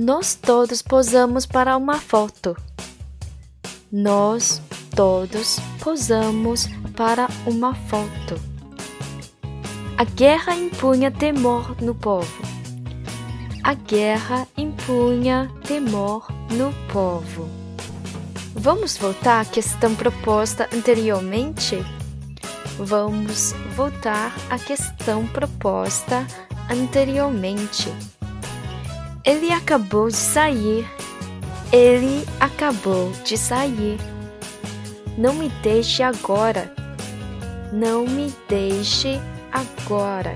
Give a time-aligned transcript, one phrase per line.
[0.00, 2.56] Nós todos posamos para uma foto.
[3.90, 4.62] Nós
[4.94, 8.40] todos posamos para uma foto.
[9.96, 12.42] A guerra impunha temor no povo.
[13.64, 17.48] A guerra impunha temor no povo.
[18.54, 21.76] Vamos voltar à questão proposta anteriormente?
[22.78, 26.24] Vamos voltar à questão proposta
[26.70, 27.92] anteriormente.
[29.28, 30.88] Ele acabou de sair.
[31.70, 33.98] Ele acabou de sair.
[35.18, 36.72] Não me deixe agora.
[37.70, 39.20] Não me deixe
[39.52, 40.34] agora.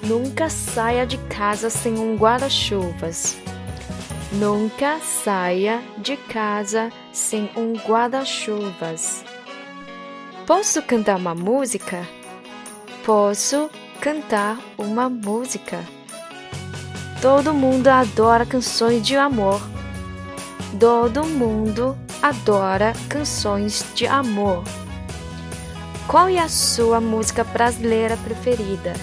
[0.00, 3.36] Nunca saia de casa sem um guarda-chuvas.
[4.30, 9.24] Nunca saia de casa sem um guarda-chuvas.
[10.46, 12.06] Posso cantar uma música?
[13.04, 13.68] Posso
[14.00, 15.84] cantar uma música.
[17.22, 19.62] Todo mundo adora canções de amor.
[20.80, 24.64] Todo mundo adora canções de amor.
[26.08, 28.94] Qual é a sua música brasileira preferida?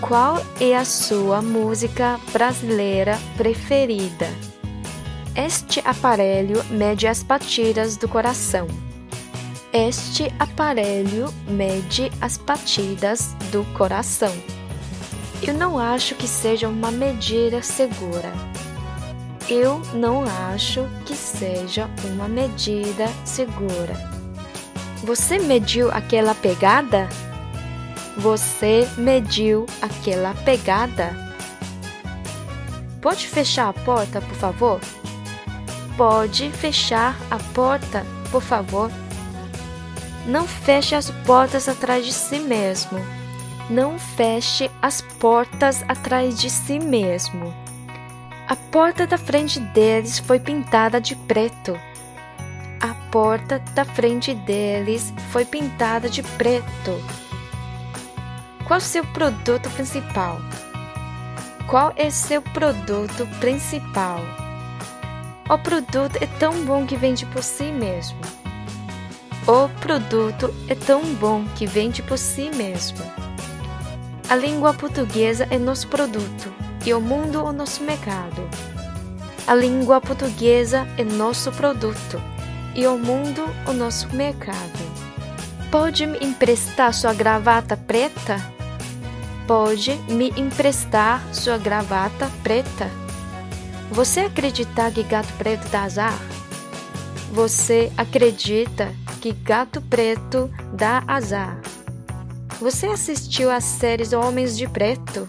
[0.00, 4.30] Qual é a sua música brasileira preferida?
[5.36, 8.66] Este aparelho mede as batidas do coração.
[9.70, 14.32] Este aparelho mede as batidas do coração.
[15.44, 18.32] Eu não acho que seja uma medida segura.
[19.48, 23.94] Eu não acho que seja uma medida segura.
[25.02, 27.08] Você mediu aquela pegada?
[28.18, 31.10] Você mediu aquela pegada?
[33.00, 34.80] Pode fechar a porta, por favor?
[35.96, 38.92] Pode fechar a porta, por favor?
[40.24, 43.21] Não feche as portas atrás de si mesmo.
[43.72, 47.54] Não feche as portas atrás de si mesmo.
[48.46, 51.80] A porta da frente deles foi pintada de preto.
[52.78, 57.02] A porta da frente deles foi pintada de preto.
[58.66, 60.36] Qual seu produto principal?
[61.66, 64.20] Qual é seu produto principal?
[65.48, 68.20] O produto é tão bom que vende por si mesmo.
[69.46, 73.21] O produto é tão bom que vende por si mesmo.
[74.32, 76.50] A língua portuguesa é nosso produto
[76.86, 78.48] e o mundo o nosso mercado.
[79.46, 82.18] A língua portuguesa é nosso produto
[82.74, 84.78] e o mundo o nosso mercado.
[85.70, 88.38] Pode me emprestar sua gravata preta?
[89.46, 92.88] Pode me emprestar sua gravata preta?
[93.90, 96.18] Você acredita que gato preto dá azar?
[97.32, 101.60] Você acredita que gato preto dá azar?
[102.62, 105.28] Você assistiu à série Homens de Preto?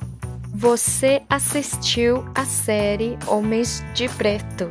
[0.54, 4.70] Você assistiu à série Homens de Preto?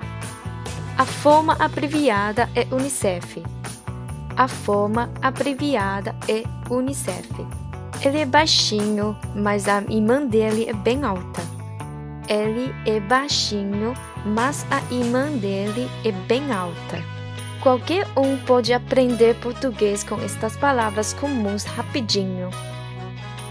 [0.97, 3.43] A forma abreviada é Unicef.
[4.37, 7.29] A forma abreviada é Unicef.
[8.01, 11.43] Ele é baixinho, mas a irmã dele é bem alta.
[12.29, 13.93] Ele é baixinho,
[14.25, 17.22] mas a irmã dele é bem alta.
[17.62, 22.50] Qualquer um pode aprender português com estas palavras comuns rapidinho.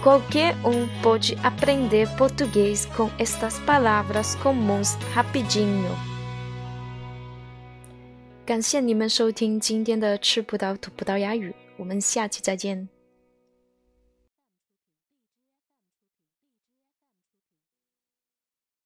[0.03, 5.91] Qualquer um pode aprender português com estas palavras comuns rapidinho.
[8.47, 12.89] 感谢你们收听今天的吃葡萄吐葡萄牙语，我们下期再见。